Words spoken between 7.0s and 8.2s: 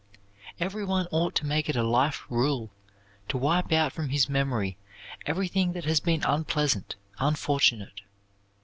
unfortunate.